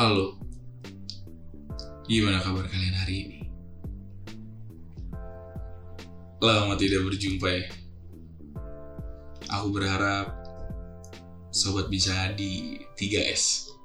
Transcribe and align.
Halo, 0.00 0.32
gimana 2.08 2.40
kabar 2.40 2.64
kalian 2.72 2.96
hari 3.04 3.14
ini? 3.20 3.40
Lama 6.40 6.72
tidak 6.80 7.04
berjumpa 7.04 7.44
ya. 7.52 7.68
Aku 9.60 9.68
berharap 9.68 10.40
sobat 11.52 11.92
bisa 11.92 12.32
di 12.32 12.80
3S 12.96 13.76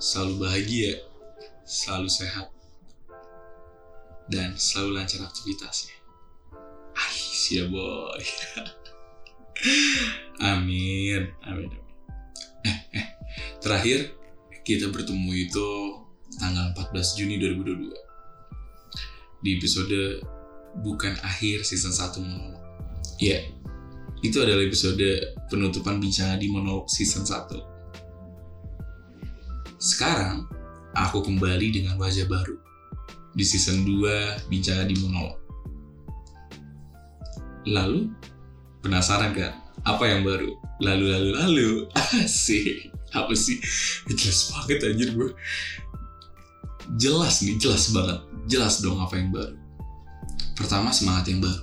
selalu 0.00 0.48
bahagia, 0.48 1.04
selalu 1.68 2.08
sehat, 2.08 2.48
dan 4.32 4.56
selalu 4.56 5.04
lancar 5.04 5.20
aktivitasnya. 5.28 6.00
Ah, 6.96 7.12
siap 7.12 7.68
boy. 7.68 8.24
amin, 10.56 11.28
amin, 11.44 11.83
terakhir 13.64 14.12
kita 14.68 14.92
bertemu 14.92 15.30
itu 15.48 15.68
tanggal 16.36 16.76
14 16.76 17.16
Juni 17.16 17.40
2022 17.40 17.88
di 19.40 19.56
episode 19.56 20.20
bukan 20.84 21.16
akhir 21.24 21.64
season 21.64 21.92
1 21.96 22.20
monolog. 22.20 22.60
Iya, 23.16 23.48
itu 24.20 24.36
adalah 24.40 24.60
episode 24.60 25.08
penutupan 25.48 25.96
bincang 25.96 26.36
di 26.36 26.52
monolog 26.52 26.92
season 26.92 27.24
1 27.24 27.74
sekarang, 29.84 30.48
aku 30.96 31.20
kembali 31.20 31.68
dengan 31.68 32.00
wajah 32.00 32.24
baru 32.24 32.56
di 33.36 33.44
season 33.44 33.84
2 33.84 34.48
Bicara 34.48 34.88
di 34.88 34.96
Monolog. 34.96 35.36
Lalu, 37.68 38.08
penasaran 38.80 39.36
kan? 39.36 39.60
Apa 39.84 40.08
yang 40.08 40.24
baru? 40.24 40.56
Lalu, 40.80 41.04
lalu, 41.12 41.30
lalu. 41.36 41.68
Asik. 42.16 42.88
Apa 43.14 43.32
sih? 43.32 43.62
Jelas 44.10 44.50
banget 44.50 44.78
anjir 44.90 45.08
gue. 45.14 45.30
Jelas 46.98 47.40
nih, 47.40 47.56
jelas 47.56 47.88
banget. 47.94 48.18
Jelas 48.50 48.82
dong 48.82 49.00
apa 49.00 49.14
yang 49.16 49.30
baru. 49.32 49.56
Pertama, 50.58 50.90
semangat 50.90 51.30
yang 51.30 51.40
baru. 51.40 51.62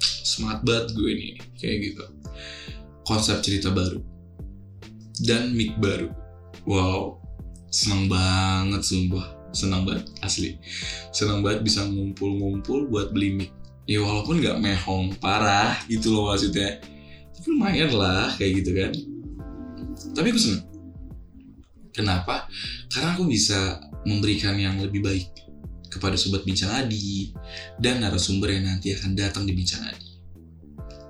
Semangat 0.00 0.64
banget 0.64 0.86
gue 0.96 1.08
ini. 1.12 1.28
Kayak 1.60 1.76
gitu. 1.92 2.04
Konsep 3.06 3.44
cerita 3.44 3.70
baru. 3.70 4.02
Dan 5.22 5.54
mic 5.54 5.76
baru. 5.78 6.10
Wow, 6.68 7.18
senang 7.68 8.08
banget 8.08 8.80
sumpah 8.80 9.26
senang 9.52 9.84
banget 9.84 10.08
asli 10.24 10.56
senang 11.12 11.44
banget 11.44 11.64
bisa 11.64 11.84
ngumpul-ngumpul 11.84 12.88
buat 12.88 13.12
beli 13.12 13.36
mic 13.36 13.50
ya 13.88 14.00
walaupun 14.00 14.40
nggak 14.40 14.60
mehong 14.60 15.16
parah 15.20 15.76
gitu 15.88 16.12
loh 16.12 16.32
maksudnya 16.32 16.80
tapi 17.36 17.46
lumayan 17.52 17.92
lah 17.92 18.32
kayak 18.36 18.64
gitu 18.64 18.70
kan 18.76 18.92
tapi 20.16 20.32
aku 20.32 20.40
seneng 20.40 20.64
kenapa? 21.92 22.48
Karena 22.92 23.14
aku 23.14 23.28
bisa 23.28 23.80
memberikan 24.06 24.56
yang 24.56 24.78
lebih 24.80 25.04
baik 25.04 25.28
kepada 25.88 26.14
sobat 26.20 26.44
bincang 26.44 26.70
adi 26.70 27.32
dan 27.80 28.04
narasumber 28.04 28.52
yang 28.52 28.68
nanti 28.68 28.92
akan 28.92 29.16
datang 29.16 29.48
di 29.48 29.56
bincang 29.56 29.82
adi. 29.88 30.08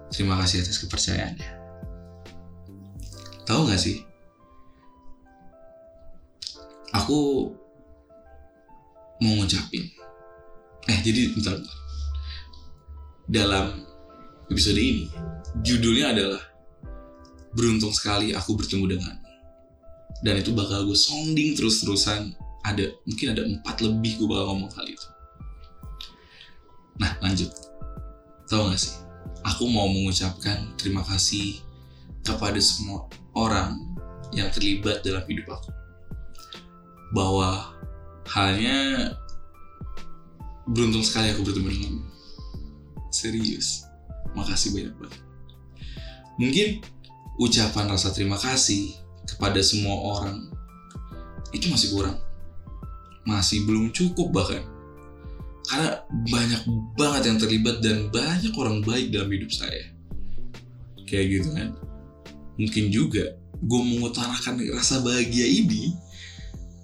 Terima 0.08 0.38
kasih 0.40 0.64
atas 0.64 0.80
kepercayaannya. 0.80 1.50
Tahu 3.44 3.60
nggak 3.68 3.80
sih? 3.80 4.00
Aku 6.96 7.52
mau 9.20 9.32
ngucapin. 9.36 9.84
Eh 10.88 10.98
jadi 11.04 11.36
bentar, 11.36 11.60
bentar. 11.60 11.76
dalam 13.28 13.84
episode 14.48 14.80
ini 14.80 15.12
judulnya 15.60 16.16
adalah 16.16 16.40
beruntung 17.52 17.92
sekali 17.92 18.32
aku 18.32 18.56
bertemu 18.56 18.96
dengan 18.96 19.14
dan 20.22 20.34
itu 20.38 20.50
bakal 20.50 20.86
gue 20.86 20.98
sounding 20.98 21.54
terus-terusan. 21.54 22.34
Ada 22.66 22.90
mungkin 23.06 23.26
ada 23.32 23.42
empat 23.46 23.80
lebih 23.80 24.18
gue 24.18 24.28
bakal 24.28 24.54
ngomong 24.54 24.72
kali 24.74 24.92
itu. 24.92 25.08
Nah 26.98 27.14
lanjut. 27.22 27.50
Tahu 28.48 28.72
gak 28.72 28.80
sih? 28.80 28.96
Aku 29.46 29.68
mau 29.70 29.86
mengucapkan 29.86 30.74
terima 30.80 31.04
kasih 31.06 31.60
kepada 32.24 32.58
semua 32.58 33.06
orang 33.36 33.78
yang 34.34 34.50
terlibat 34.50 35.04
dalam 35.06 35.22
hidup 35.28 35.60
aku. 35.60 35.70
Bahwa 37.14 37.72
halnya 38.28 39.12
beruntung 40.68 41.04
sekali 41.06 41.32
aku 41.32 41.46
bertemu 41.46 41.68
dengan 41.72 41.94
serius. 43.08 43.88
Makasih 44.36 44.76
banyak 44.76 44.94
banget. 45.00 45.20
Mungkin 46.38 46.68
ucapan 47.40 47.86
rasa 47.88 48.12
terima 48.12 48.36
kasih 48.36 49.07
kepada 49.28 49.60
semua 49.60 49.96
orang 50.16 50.48
itu 51.52 51.68
masih 51.68 51.92
kurang. 51.92 52.16
Masih 53.28 53.64
belum 53.68 53.92
cukup 53.92 54.32
bahkan. 54.32 54.64
Karena 55.68 56.00
banyak 56.08 56.62
banget 56.96 57.22
yang 57.28 57.38
terlibat 57.38 57.76
dan 57.84 58.08
banyak 58.08 58.52
orang 58.56 58.80
baik 58.80 59.12
dalam 59.12 59.28
hidup 59.28 59.52
saya. 59.52 59.92
Kayak 61.04 61.26
gitu 61.40 61.48
kan. 61.52 61.68
Mungkin 62.56 62.84
juga 62.88 63.36
gue 63.58 63.80
mengutarakan 63.84 64.64
rasa 64.72 65.04
bahagia 65.04 65.44
ini 65.44 65.92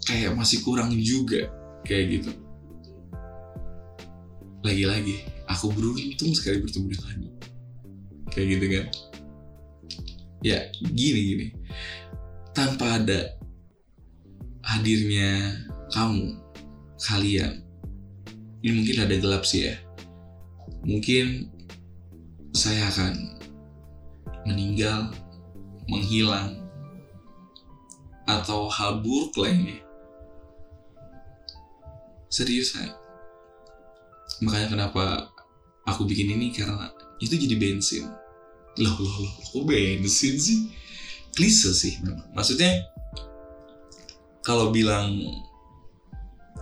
kayak 0.05 0.37
masih 0.37 0.61
kurang 0.61 0.93
juga. 1.01 1.49
Kayak 1.85 2.21
gitu. 2.21 2.31
Lagi-lagi 4.65 5.29
aku 5.45 5.73
beruntung 5.73 6.33
sekali 6.33 6.65
bertemu 6.65 6.97
denganmu 6.97 7.31
kayak 8.33 8.47
gitu 8.57 8.67
kan. 8.69 8.87
Ya 10.45 10.59
gini 10.93 11.21
gini 11.25 11.47
tanpa 12.55 13.03
ada 13.03 13.35
hadirnya 14.63 15.59
kamu 15.91 16.39
kalian. 17.03 17.61
Ini 18.65 18.71
mungkin 18.73 18.97
ada 19.05 19.15
gelap 19.19 19.45
sih 19.45 19.69
ya. 19.69 19.77
Mungkin 20.87 21.51
saya 22.55 22.89
akan 22.89 23.13
meninggal 24.49 25.13
menghilang 25.91 26.63
atau 28.25 28.71
hal 28.71 29.05
buruk 29.05 29.37
lainnya. 29.37 29.83
Serius 32.31 32.73
saya 32.73 33.05
makanya 34.43 34.69
kenapa 34.75 35.31
aku 35.87 36.09
bikin 36.09 36.35
ini 36.35 36.51
karena 36.51 36.91
itu 37.23 37.37
jadi 37.37 37.55
bensin. 37.61 38.11
Loh 38.81 38.97
loh 38.99 39.17
loh 39.23 39.35
kok 39.39 39.63
bensin 39.71 40.35
sih 40.35 40.73
klise 41.35 41.75
sih 41.75 41.99
memang. 42.01 42.27
Maksudnya 42.33 42.87
kalau 44.41 44.71
bilang 44.71 45.15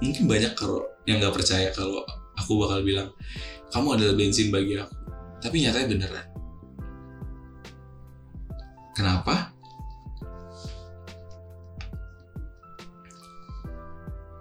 mungkin 0.00 0.26
banyak 0.26 0.56
kalau 0.58 0.82
yang 1.06 1.22
nggak 1.22 1.34
percaya 1.34 1.70
kalau 1.70 2.02
aku 2.34 2.58
bakal 2.58 2.80
bilang 2.82 3.08
kamu 3.70 3.96
adalah 4.00 4.14
bensin 4.16 4.48
bagi 4.50 4.80
aku. 4.80 4.96
Tapi 5.42 5.56
nyatanya 5.62 5.88
beneran. 5.90 6.26
Kenapa? 8.92 9.50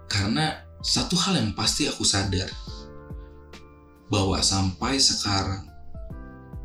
Karena 0.06 0.60
satu 0.84 1.16
hal 1.16 1.40
yang 1.40 1.56
pasti 1.56 1.88
aku 1.88 2.04
sadar 2.04 2.52
bahwa 4.12 4.36
sampai 4.44 5.00
sekarang 5.00 5.64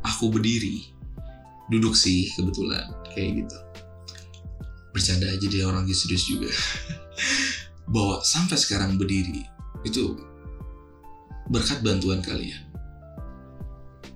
aku 0.04 0.28
berdiri 0.28 0.97
duduk 1.72 1.94
sih 1.94 2.32
kebetulan. 2.34 2.84
Kayak 3.12 3.44
gitu. 3.44 3.58
Bercanda 4.92 5.28
aja 5.28 5.46
dia 5.46 5.64
orang 5.68 5.88
serius 5.92 6.24
juga. 6.28 6.50
Bahwa 7.92 8.20
sampai 8.20 8.56
sekarang 8.60 9.00
berdiri 9.00 9.44
itu 9.84 10.16
berkat 11.48 11.80
bantuan 11.80 12.20
kalian. 12.20 12.64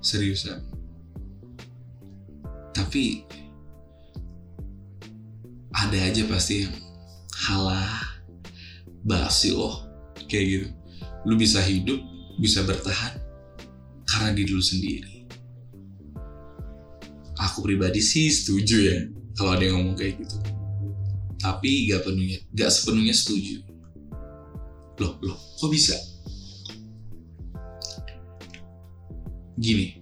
Seriusan. 0.03 0.61
Tapi 2.73 3.25
ada 5.73 5.99
aja 6.03 6.25
pasti 6.29 6.67
yang 6.67 6.75
halah 7.49 8.21
basi 9.05 9.53
loh. 9.53 9.87
Kayak 10.29 10.45
gitu. 10.49 10.69
Lu 11.29 11.39
bisa 11.39 11.63
hidup 11.63 12.01
bisa 12.41 12.65
bertahan 12.65 13.21
karena 14.09 14.33
diri 14.33 14.53
lu 14.53 14.65
sendiri 14.65 15.12
aku 17.53 17.69
pribadi 17.69 18.01
sih 18.01 18.33
setuju 18.33 18.77
ya 18.81 18.99
kalau 19.37 19.53
ada 19.53 19.69
yang 19.69 19.85
ngomong 19.85 20.01
kayak 20.01 20.25
gitu. 20.25 20.37
Tapi 21.37 21.93
gak 21.93 22.09
penuhnya 22.09 22.41
gak 22.57 22.73
sepenuhnya 22.73 23.13
setuju. 23.13 23.61
Loh 24.97 25.21
loh 25.21 25.37
kok 25.37 25.69
bisa? 25.69 25.93
Gini 29.61 30.01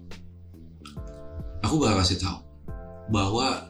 aku 1.59 1.75
bakal 1.75 2.03
kasih 2.03 2.19
tahu 2.23 2.39
bahwa 3.11 3.67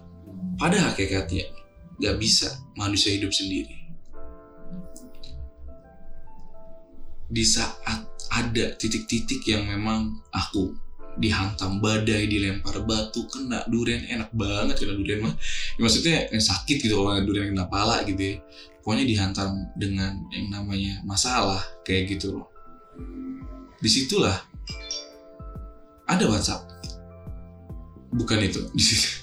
pada 0.62 0.78
hakikatnya 0.94 1.50
gak 1.98 2.18
bisa 2.22 2.50
manusia 2.78 3.18
hidup 3.18 3.34
sendiri. 3.34 3.78
Di 7.32 7.46
saat 7.48 8.06
ada 8.32 8.66
titik-titik 8.78 9.46
yang 9.46 9.70
memang 9.70 10.22
aku 10.34 10.81
dihantam 11.22 11.78
badai 11.78 12.26
dilempar 12.26 12.82
batu 12.82 13.30
kena 13.30 13.62
durian. 13.70 14.02
Enak 14.10 14.34
banget 14.34 14.82
kena 14.82 14.98
durian 14.98 15.22
mah. 15.22 15.34
Ya, 15.78 15.82
maksudnya 15.86 16.16
yang 16.34 16.42
sakit 16.42 16.82
gitu 16.82 16.98
kalau 16.98 17.22
durian 17.22 17.54
kena 17.54 17.70
pala 17.70 18.02
gitu 18.04 18.18
ya. 18.18 18.36
Pokoknya 18.82 19.06
dihantam 19.06 19.70
dengan 19.78 20.18
yang 20.34 20.50
namanya 20.50 21.06
masalah 21.06 21.62
kayak 21.86 22.18
gitu 22.18 22.42
loh. 22.42 22.50
Di 23.78 23.90
situlah. 23.90 24.42
Ada 26.10 26.26
WhatsApp. 26.28 26.66
Bukan 28.12 28.40
itu. 28.42 28.62
Di 28.76 28.84
situ 28.84 29.22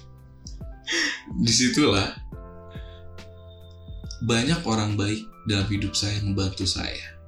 di 1.39 1.53
situlah 1.53 2.09
banyak 4.25 4.65
orang 4.65 4.97
baik 4.97 5.29
dalam 5.45 5.69
hidup 5.69 5.93
saya 5.93 6.17
membantu 6.25 6.65
saya. 6.65 7.21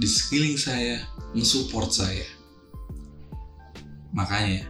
Di 0.00 0.08
sekeliling 0.08 0.56
saya 0.56 1.04
mensupport 1.36 1.92
saya 1.92 2.37
makanya 4.12 4.64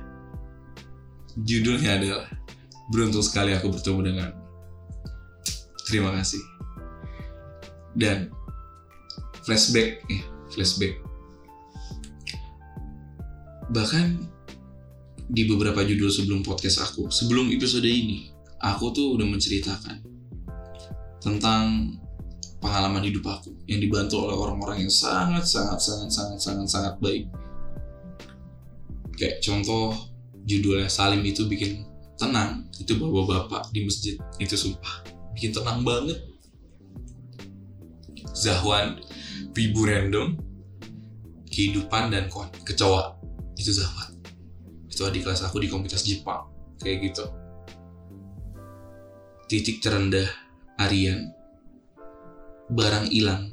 judulnya 1.39 1.99
adalah 1.99 2.27
beruntung 2.91 3.23
sekali 3.23 3.55
aku 3.55 3.71
bertemu 3.71 4.01
dengan 4.03 4.31
terima 5.87 6.11
kasih. 6.17 6.43
Dan 7.99 8.31
flashback 9.43 10.05
eh 10.13 10.23
flashback. 10.53 11.01
Bahkan 13.69 14.07
di 15.29 15.45
beberapa 15.45 15.85
judul 15.85 16.09
sebelum 16.09 16.41
podcast 16.41 16.81
aku 16.81 17.13
sebelum 17.13 17.53
episode 17.53 17.85
ini 17.85 18.33
aku 18.65 18.97
tuh 18.97 19.13
udah 19.13 19.29
menceritakan 19.29 20.01
tentang 21.21 21.93
pengalaman 22.65 23.05
hidup 23.05 23.29
aku 23.29 23.53
yang 23.69 23.77
dibantu 23.77 24.25
oleh 24.25 24.33
orang-orang 24.33 24.89
yang 24.89 24.93
sangat 24.93 25.45
sangat 25.45 25.79
sangat 25.85 26.09
sangat 26.09 26.39
sangat 26.41 26.67
sangat 26.73 26.95
baik 27.05 27.29
kayak 29.19 29.43
contoh 29.43 29.93
judulnya 30.47 30.87
Salim 30.89 31.21
itu 31.27 31.45
bikin 31.45 31.85
tenang. 32.15 32.71
Itu 32.79 32.97
bapak-bapak 32.97 33.75
di 33.75 33.85
masjid 33.85 34.15
itu 34.39 34.55
sumpah 34.55 35.05
bikin 35.35 35.53
tenang 35.53 35.83
banget. 35.83 36.23
Zahwan 38.39 39.03
Wibu 39.53 39.83
Random 39.83 40.39
kehidupan 41.51 42.15
dan 42.15 42.31
kecoa. 42.63 43.19
Itu 43.59 43.75
Zahwan. 43.75 44.15
Itu 44.87 45.03
adik 45.03 45.27
kelas 45.27 45.43
aku 45.43 45.59
di 45.59 45.67
komunitas 45.67 46.07
Jepang. 46.07 46.47
Kayak 46.79 47.11
gitu. 47.11 47.25
Titik 49.51 49.83
terendah 49.83 50.31
Aryan 50.79 51.35
barang 52.71 53.11
hilang 53.11 53.51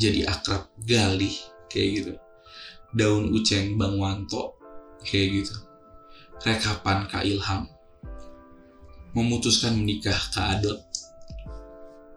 jadi 0.00 0.32
akrab 0.32 0.72
galih. 0.88 1.36
Kayak 1.68 1.88
gitu. 2.00 2.12
Daun 2.96 3.36
uceng 3.36 3.76
Bang 3.76 4.00
Wanto 4.00 4.56
kayak 5.02 5.42
gitu. 5.42 5.56
Rekapan 6.44 7.08
Kak 7.08 7.24
Ilham 7.24 7.66
memutuskan 9.16 9.76
menikah 9.80 10.16
Kak 10.32 10.60
Adot 10.60 10.80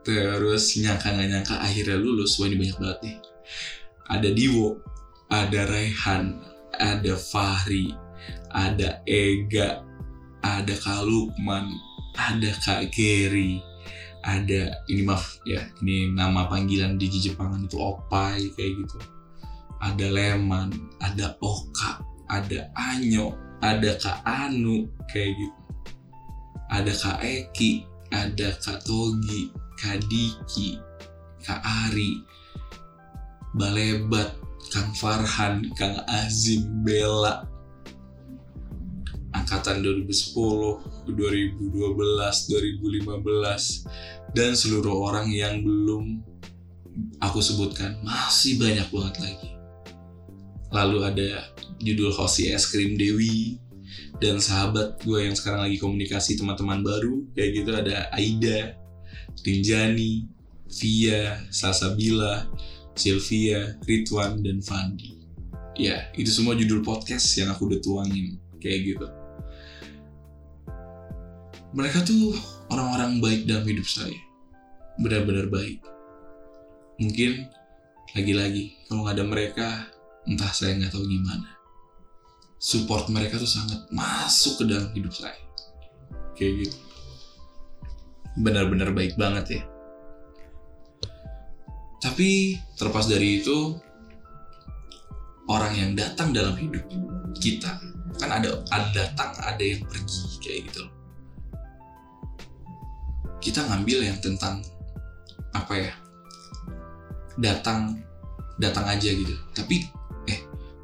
terus 0.04 0.76
nyangka 0.80 1.16
nggak 1.16 1.28
nyangka 1.32 1.56
akhirnya 1.60 1.96
lulus 1.96 2.36
wah 2.40 2.48
ini 2.48 2.56
banyak 2.60 2.78
banget 2.78 3.00
nih. 3.04 3.18
Ada 4.10 4.30
Diwo 4.36 4.68
ada 5.30 5.60
Raihan 5.70 6.50
ada 6.80 7.14
Fahri, 7.20 7.92
ada 8.56 9.04
Ega, 9.04 9.84
ada 10.42 10.74
Kak 10.80 11.04
Lukman, 11.04 11.68
ada 12.16 12.50
Kak 12.64 12.90
Geri, 12.96 13.60
ada 14.24 14.80
ini 14.88 15.02
maaf 15.04 15.44
ya, 15.44 15.68
ini 15.84 16.16
nama 16.16 16.48
panggilan 16.48 16.96
di 16.96 17.12
Jepangan 17.12 17.68
itu 17.68 17.78
Opai 17.78 18.48
kayak 18.56 18.74
gitu. 18.86 19.00
Ada 19.80 20.12
Leman, 20.12 20.76
ada 21.00 21.40
Oka, 21.40 22.04
ada 22.30 22.70
Anyo, 22.78 23.34
ada 23.60 23.98
Kak 23.98 24.22
Anu 24.24 24.88
kayak 25.10 25.34
gitu. 25.36 25.58
Ada 26.70 26.94
Kak 26.94 27.26
Eki, 27.26 27.82
ada 28.14 28.54
Kak 28.62 28.86
Togi, 28.86 29.50
Kak 29.74 30.06
Diki, 30.06 30.78
Kak 31.42 31.66
Ari, 31.66 32.22
Balebat, 33.58 34.38
Kang 34.70 34.94
Farhan, 34.94 35.66
Kang 35.74 36.06
Azim, 36.06 36.86
Bella, 36.86 37.42
angkatan 39.34 39.82
2010, 39.82 41.10
2012, 41.10 41.74
2015, 41.74 43.90
dan 44.38 44.54
seluruh 44.54 45.10
orang 45.10 45.34
yang 45.34 45.66
belum 45.66 46.22
aku 47.18 47.42
sebutkan 47.42 47.98
masih 48.06 48.62
banyak 48.62 48.86
banget 48.94 49.18
lagi. 49.26 49.59
Lalu 50.70 50.98
ada 51.02 51.30
judul 51.82 52.14
Hosi 52.14 52.54
Es 52.54 52.70
Krim 52.70 52.94
Dewi 53.00 53.58
dan 54.22 54.38
sahabat 54.38 55.02
gue 55.02 55.26
yang 55.26 55.34
sekarang 55.34 55.66
lagi 55.66 55.82
komunikasi 55.82 56.38
teman-teman 56.38 56.86
baru 56.86 57.26
kayak 57.34 57.52
gitu 57.58 57.72
ada 57.74 58.12
Aida, 58.14 58.76
Rinjani, 59.42 60.28
Via, 60.70 61.42
Salsabila, 61.50 62.46
Sylvia, 62.94 63.80
Ridwan, 63.88 64.46
dan 64.46 64.62
Fandi. 64.62 65.26
Ya, 65.80 66.12
itu 66.14 66.30
semua 66.30 66.54
judul 66.60 66.84
podcast 66.84 67.26
yang 67.40 67.50
aku 67.50 67.72
udah 67.72 67.80
tuangin. 67.80 68.38
Kayak 68.60 68.80
gitu. 68.94 69.08
Mereka 71.72 72.04
tuh 72.04 72.36
orang-orang 72.68 73.24
baik 73.24 73.42
dalam 73.48 73.64
hidup 73.64 73.88
saya. 73.88 74.20
Benar-benar 75.00 75.48
baik. 75.48 75.80
Mungkin 77.00 77.48
lagi-lagi 78.14 78.76
kalau 78.92 79.08
nggak 79.08 79.16
ada 79.16 79.26
mereka, 79.26 79.68
entah 80.28 80.52
saya 80.52 80.76
nggak 80.76 80.92
tahu 80.92 81.06
gimana. 81.08 81.56
Support 82.60 83.08
mereka 83.14 83.40
tuh 83.40 83.48
sangat 83.48 83.88
masuk 83.94 84.60
ke 84.60 84.64
dalam 84.68 84.92
hidup 84.92 85.16
saya. 85.16 85.40
Kayak 86.36 86.68
gitu. 86.68 86.78
Benar-benar 88.40 88.92
baik 88.92 89.16
banget 89.16 89.60
ya. 89.60 89.64
Tapi 92.00 92.56
terlepas 92.80 93.08
dari 93.08 93.44
itu 93.44 93.76
orang 95.52 95.74
yang 95.76 95.92
datang 95.96 96.32
dalam 96.32 96.56
hidup 96.56 96.84
kita 97.40 97.80
kan 98.20 98.30
ada 98.40 98.62
ada 98.70 98.90
datang 98.92 99.32
ada 99.40 99.64
yang 99.64 99.82
pergi 99.88 100.24
kayak 100.44 100.60
gitu 100.70 100.84
Kita 103.40 103.64
ngambil 103.72 104.04
yang 104.04 104.20
tentang 104.20 104.60
apa 105.56 105.74
ya? 105.80 105.94
Datang 107.40 107.96
datang 108.60 108.84
aja 108.84 109.08
gitu. 109.08 109.32
Tapi 109.56 109.88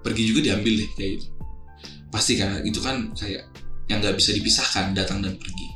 pergi 0.05 0.29
juga 0.29 0.53
diambil 0.53 0.85
deh 0.85 0.89
kayak 0.93 1.11
gitu. 1.17 1.27
Pasti 2.13 2.37
kan 2.37 2.61
itu 2.61 2.77
kan 2.77 3.09
kayak 3.17 3.49
yang 3.89 4.05
nggak 4.05 4.21
bisa 4.21 4.37
dipisahkan 4.37 4.93
datang 4.93 5.25
dan 5.25 5.33
pergi. 5.33 5.69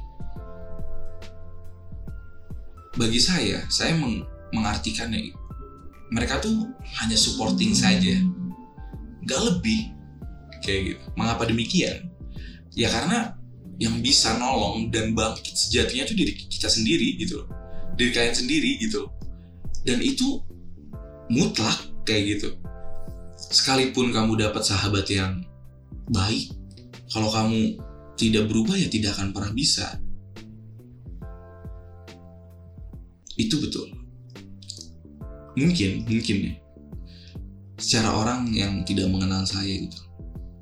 Bagi 2.94 3.18
saya, 3.18 3.66
saya 3.74 3.98
meng, 3.98 4.22
mengartikannya 4.54 5.34
mereka 6.14 6.38
tuh 6.38 6.70
hanya 7.02 7.18
supporting 7.18 7.74
saja. 7.74 8.18
Gak 9.26 9.42
lebih 9.46 9.94
kayak 10.66 10.82
gitu. 10.94 11.04
Mengapa 11.14 11.46
demikian? 11.46 12.10
Ya 12.74 12.90
karena 12.90 13.38
yang 13.78 14.02
bisa 14.02 14.36
nolong 14.42 14.90
dan 14.90 15.14
bangkit 15.14 15.54
sejatinya 15.54 16.10
tuh 16.10 16.18
diri 16.18 16.34
kita 16.36 16.66
sendiri 16.66 17.18
gitu 17.18 17.46
loh. 17.46 17.48
Diri 17.94 18.10
kalian 18.10 18.36
sendiri 18.36 18.82
gitu 18.82 19.06
loh. 19.06 19.12
Dan 19.86 20.02
itu 20.02 20.42
mutlak 21.30 21.78
kayak 22.04 22.36
gitu 22.36 22.58
sekalipun 23.50 24.14
kamu 24.14 24.38
dapat 24.38 24.62
sahabat 24.62 25.10
yang 25.10 25.42
baik 26.14 26.54
kalau 27.10 27.34
kamu 27.34 27.82
tidak 28.14 28.46
berubah 28.46 28.78
ya 28.78 28.86
tidak 28.86 29.18
akan 29.18 29.34
pernah 29.34 29.52
bisa. 29.54 29.98
Itu 33.34 33.58
betul. 33.58 33.90
Mungkin 35.58 36.06
mungkin 36.06 36.38
ya. 36.46 36.54
Secara 37.80 38.14
orang 38.14 38.52
yang 38.54 38.86
tidak 38.86 39.10
mengenal 39.10 39.48
saya 39.50 39.72
gitu. 39.72 39.98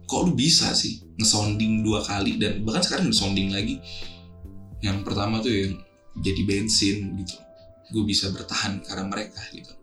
Kok 0.07 0.31
lu 0.31 0.33
bisa 0.37 0.71
sih 0.71 1.03
ngesounding 1.19 1.83
dua 1.83 2.05
kali 2.05 2.39
dan 2.39 2.63
bahkan 2.63 2.85
sekarang 2.85 3.11
ngesounding 3.11 3.51
lagi? 3.51 3.83
Yang 4.79 5.03
pertama 5.03 5.43
tuh 5.43 5.51
yang 5.51 5.73
jadi 6.23 6.41
bensin 6.47 7.19
gitu. 7.19 7.35
Gue 7.91 8.03
bisa 8.07 8.31
bertahan 8.31 8.79
karena 8.85 9.09
mereka 9.09 9.41
gitu 9.51 9.76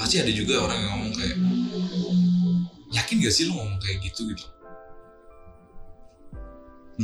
pasti 0.00 0.16
ada 0.16 0.32
juga 0.32 0.64
orang 0.64 0.80
yang 0.80 0.90
ngomong 0.96 1.12
kayak 1.12 1.36
yakin 2.88 3.20
gak 3.20 3.34
sih 3.36 3.44
lu 3.44 3.52
ngomong 3.52 3.76
kayak 3.84 4.00
gitu 4.00 4.32
gitu? 4.32 4.48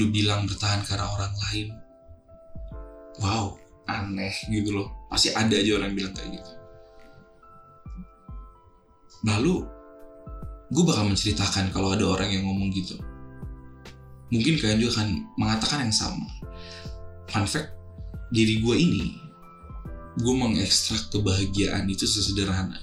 Lu 0.01 0.09
bilang 0.09 0.49
bertahan 0.49 0.81
karena 0.89 1.05
orang 1.05 1.37
lain. 1.37 1.69
Wow 3.21 3.61
aneh 3.85 4.33
gitu 4.49 4.73
loh. 4.81 4.89
Pasti 5.13 5.31
ada 5.37 5.53
aja 5.53 5.77
orang 5.77 5.93
yang 5.93 5.99
bilang 6.01 6.15
kayak 6.17 6.41
gitu. 6.41 6.53
Lalu 9.29 9.55
gue 10.73 10.85
bakal 10.89 11.05
menceritakan 11.07 11.71
kalau 11.71 11.93
ada 11.93 12.05
orang 12.09 12.33
yang 12.33 12.49
ngomong 12.49 12.73
gitu. 12.73 12.97
Mungkin 14.33 14.59
kalian 14.59 14.83
juga 14.83 15.05
akan 15.05 15.09
mengatakan 15.39 15.87
yang 15.87 15.95
sama. 15.95 16.27
Fun 17.31 17.47
fact 17.47 17.77
diri 18.35 18.59
gue 18.59 18.75
ini 18.75 19.26
gue 20.17 20.35
mengekstrak 20.35 21.13
kebahagiaan 21.13 21.85
itu 21.89 22.09
sesederhana. 22.09 22.81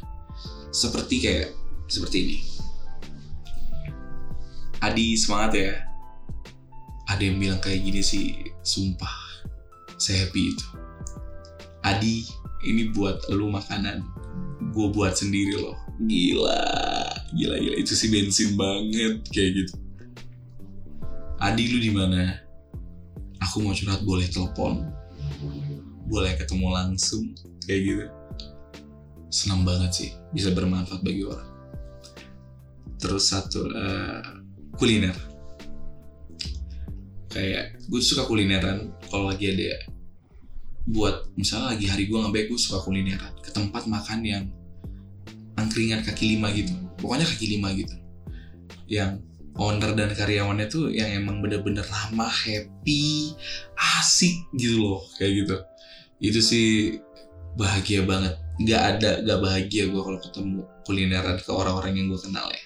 Seperti 0.70 1.16
kayak 1.22 1.50
seperti 1.90 2.18
ini. 2.22 2.38
Adi 4.82 5.18
semangat 5.18 5.52
ya. 5.58 5.74
Ada 7.10 7.22
yang 7.26 7.38
bilang 7.42 7.60
kayak 7.62 7.82
gini 7.84 8.02
sih 8.02 8.54
sumpah 8.62 9.12
saya 9.98 10.26
happy 10.26 10.54
itu. 10.54 10.68
Adi 11.82 12.26
ini 12.70 12.94
buat 12.94 13.26
lu 13.34 13.50
makanan. 13.50 14.06
Gue 14.74 14.88
buat 14.94 15.18
sendiri 15.18 15.58
loh. 15.58 15.78
Gila 16.06 16.62
gila 17.34 17.56
gila. 17.58 17.76
Itu 17.82 17.98
sih 17.98 18.14
bensin 18.14 18.54
banget 18.54 19.26
kayak 19.34 19.52
gitu. 19.66 19.74
Adi 21.42 21.64
lu 21.70 21.78
di 21.82 21.92
mana? 21.92 22.40
Aku 23.42 23.60
mau 23.60 23.76
curhat 23.76 24.06
boleh 24.08 24.30
telepon 24.32 24.88
boleh 26.14 26.38
ketemu 26.38 26.70
langsung 26.70 27.34
kayak 27.66 27.82
gitu. 27.82 28.06
Senang 29.34 29.66
banget 29.66 29.92
sih 29.98 30.10
bisa 30.30 30.54
bermanfaat 30.54 31.02
bagi 31.02 31.26
orang. 31.26 31.50
Terus 33.02 33.34
satu 33.34 33.66
uh, 33.66 34.22
kuliner. 34.78 35.18
Kayak 37.34 37.82
gue 37.90 37.98
suka 37.98 38.30
kulineran 38.30 38.94
kalau 39.10 39.34
lagi 39.34 39.50
ada 39.50 39.90
buat 40.86 41.34
misalnya 41.34 41.74
lagi 41.74 41.90
hari 41.90 42.06
gue 42.06 42.14
nggak 42.22 42.46
gue 42.46 42.60
suka 42.62 42.86
kulineran. 42.86 43.34
Ke 43.42 43.50
tempat 43.50 43.90
makan 43.90 44.22
yang 44.22 44.46
angkringan 45.58 46.06
kaki 46.06 46.38
lima 46.38 46.54
gitu. 46.54 46.78
Pokoknya 47.02 47.26
kaki 47.26 47.58
lima 47.58 47.74
gitu. 47.74 47.98
Yang 48.86 49.26
owner 49.58 49.98
dan 49.98 50.14
karyawannya 50.14 50.70
tuh 50.70 50.94
yang 50.94 51.10
emang 51.10 51.42
bener-bener 51.42 51.86
ramah 51.86 52.30
happy 52.30 53.34
asik 53.98 54.34
gitu 54.58 54.82
loh 54.82 55.02
kayak 55.18 55.46
gitu 55.46 55.58
itu 56.24 56.40
sih 56.40 56.68
bahagia 57.60 58.08
banget. 58.08 58.40
Nggak 58.64 58.82
ada 58.96 59.12
nggak 59.28 59.40
bahagia 59.44 59.92
gue 59.92 60.02
kalau 60.02 60.20
ketemu 60.24 60.62
kulineran 60.88 61.38
ke 61.38 61.52
orang-orang 61.52 62.00
yang 62.00 62.08
gue 62.08 62.22
kenal 62.24 62.48
ya. 62.48 62.64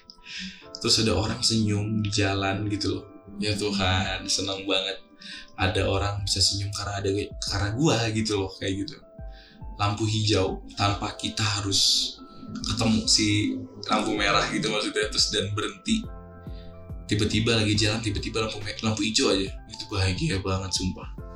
Terus 0.78 1.02
ada 1.02 1.18
orang 1.18 1.42
senyum 1.42 2.06
di 2.06 2.14
jalan 2.14 2.70
gitu 2.70 3.02
loh. 3.02 3.06
Ya 3.42 3.58
Tuhan 3.58 4.30
senang 4.30 4.62
banget. 4.70 5.02
Ada 5.58 5.90
orang 5.90 6.22
bisa 6.22 6.38
senyum 6.38 6.70
karena 6.70 7.02
ada 7.02 7.10
karena 7.50 7.70
gua 7.74 7.98
gitu 8.14 8.46
loh 8.46 8.52
kayak 8.62 8.86
gitu. 8.86 9.02
Lampu 9.82 10.06
hijau 10.06 10.62
tanpa 10.78 11.18
kita 11.18 11.42
harus 11.42 12.14
ketemu 12.62 13.10
si 13.10 13.58
lampu 13.90 14.14
merah 14.14 14.46
gitu 14.54 14.70
maksudnya 14.70 15.10
terus 15.10 15.34
dan 15.34 15.50
berhenti. 15.58 16.06
Tiba-tiba 17.10 17.58
lagi 17.58 17.74
jalan 17.74 18.06
tiba-tiba 18.06 18.46
lampu 18.46 18.62
lampu 18.86 19.02
hijau 19.02 19.34
aja. 19.34 19.50
Itu 19.66 19.84
bahagia 19.90 20.38
banget 20.46 20.78
sumpah 20.78 21.28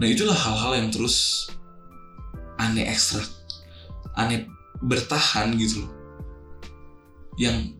nah 0.00 0.08
itulah 0.08 0.34
hal-hal 0.34 0.80
yang 0.80 0.88
terus 0.88 1.46
aneh 2.56 2.88
ekstra 2.88 3.20
aneh 4.16 4.48
bertahan 4.80 5.54
gitu 5.60 5.84
loh. 5.84 5.92
Yang 7.36 7.76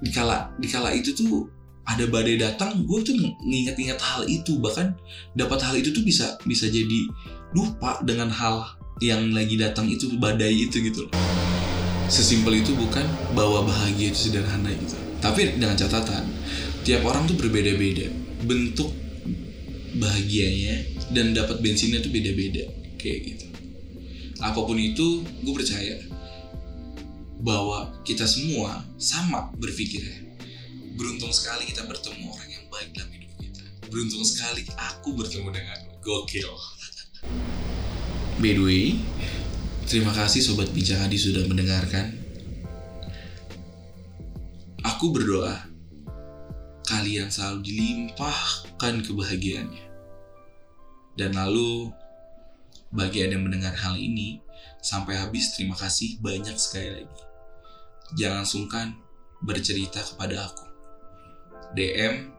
dikala 0.00 0.52
dikala 0.56 0.90
itu 0.96 1.12
tuh 1.12 1.48
ada 1.84 2.06
badai 2.06 2.40
datang 2.40 2.86
gue 2.86 3.00
tuh 3.04 3.16
nginget-inget 3.44 4.00
hal 4.00 4.24
itu. 4.26 4.58
Bahkan 4.58 4.96
dapat 5.36 5.60
hal 5.64 5.74
itu 5.76 5.92
tuh 5.92 6.04
bisa 6.04 6.40
bisa 6.44 6.66
jadi 6.68 7.08
lupa 7.52 8.00
dengan 8.04 8.32
hal 8.32 8.76
yang 9.00 9.32
lagi 9.32 9.56
datang 9.56 9.88
itu 9.88 10.12
badai 10.20 10.68
itu 10.68 10.80
gitu 10.80 11.08
loh. 11.08 11.14
Sesimpel 12.10 12.58
itu 12.60 12.74
bukan 12.74 13.06
bahwa 13.38 13.64
bahagia 13.64 14.10
itu 14.10 14.28
sederhana 14.28 14.72
gitu. 14.74 14.98
Tapi 15.20 15.56
dengan 15.60 15.76
catatan 15.78 16.26
tiap 16.82 17.04
orang 17.06 17.28
tuh 17.28 17.36
berbeda-beda. 17.38 18.08
Bentuk 18.40 18.90
bahagianya 20.00 20.99
dan 21.10 21.34
dapat 21.34 21.58
bensinnya 21.58 21.98
tuh 21.98 22.10
beda-beda 22.14 22.70
kayak 22.96 23.18
gitu. 23.34 23.46
Apa 24.40 24.62
pun 24.62 24.78
itu 24.78 25.26
gue 25.42 25.54
percaya 25.54 26.00
bahwa 27.42 27.90
kita 28.06 28.24
semua 28.24 28.84
sama 28.96 29.50
berpikirnya. 29.58 30.30
Beruntung 30.94 31.32
sekali 31.32 31.66
kita 31.66 31.88
bertemu 31.88 32.28
orang 32.30 32.50
yang 32.50 32.64
baik 32.68 32.88
dalam 32.94 33.10
hidup 33.10 33.32
kita. 33.40 33.64
Beruntung 33.90 34.24
sekali 34.24 34.62
aku 34.78 35.16
bertemu 35.18 35.48
dengan 35.50 35.78
gokil. 36.00 36.50
By 38.40 38.56
the 38.56 38.62
way 38.64 38.86
terima 39.90 40.14
kasih 40.14 40.40
sobat 40.40 40.70
bincang 40.70 41.02
Adi 41.02 41.18
sudah 41.18 41.44
mendengarkan. 41.50 42.16
Aku 44.80 45.12
berdoa 45.12 45.68
kalian 46.88 47.28
selalu 47.28 47.60
dilimpahkan 47.64 49.04
kebahagiaannya 49.04 49.89
dan 51.18 51.34
lalu 51.34 51.90
bagi 52.90 53.22
anda 53.22 53.38
yang 53.38 53.46
mendengar 53.46 53.74
hal 53.74 53.94
ini 53.94 54.42
sampai 54.82 55.14
habis 55.14 55.54
terima 55.54 55.78
kasih 55.78 56.18
banyak 56.18 56.54
sekali 56.58 57.02
lagi. 57.02 57.20
Jangan 58.18 58.42
sungkan 58.42 58.86
bercerita 59.46 60.02
kepada 60.02 60.50
aku. 60.50 60.66
DM 61.78 62.34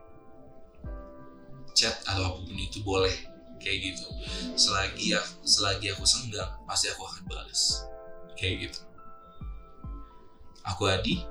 chat 1.72 1.96
atau 2.04 2.36
apa 2.36 2.38
pun 2.44 2.56
itu 2.56 2.84
boleh. 2.84 3.16
Kayak 3.56 3.94
gitu. 3.94 4.06
Selagi 4.58 5.16
ya 5.16 5.22
selagi 5.40 5.94
aku 5.94 6.04
senggang 6.04 6.50
pasti 6.68 6.92
aku 6.92 7.06
akan 7.06 7.22
balas 7.30 7.86
kayak 8.36 8.68
gitu. 8.68 8.80
Aku 10.68 10.84
Adi 10.90 11.24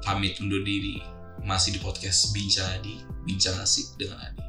pamit 0.00 0.40
undur 0.40 0.64
diri. 0.64 1.04
Masih 1.44 1.76
di 1.76 1.80
podcast 1.84 2.32
bincang 2.32 2.80
Adi 2.80 3.04
bincang 3.28 3.60
asik 3.60 4.00
dengan 4.00 4.24
Adi. 4.24 4.44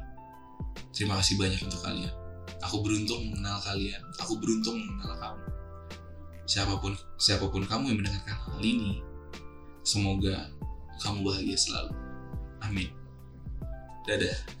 Terima 0.96 1.20
kasih 1.20 1.36
banyak 1.36 1.60
untuk 1.60 1.84
kalian 1.84 2.25
aku 2.62 2.80
beruntung 2.84 3.32
mengenal 3.32 3.58
kalian 3.64 4.02
aku 4.20 4.38
beruntung 4.40 4.78
mengenal 4.78 5.16
kamu 5.18 5.42
siapa 6.46 6.74
pun 6.78 6.92
siapa 7.18 7.46
pun 7.50 7.66
kamu 7.66 7.92
yang 7.92 7.98
mendengarkan 8.04 8.36
hal 8.36 8.60
ini 8.62 9.02
semoga 9.82 10.48
kamu 11.02 11.26
bahagia 11.26 11.58
selalu 11.58 12.06
Amin. 12.66 12.90
Dadah. 14.08 14.55